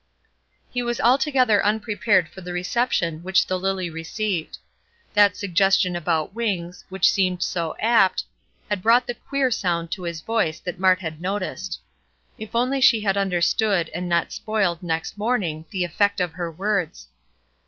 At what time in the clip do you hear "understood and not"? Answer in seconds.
13.15-14.31